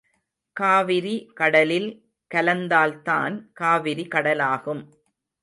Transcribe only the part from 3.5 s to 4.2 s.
Kaveri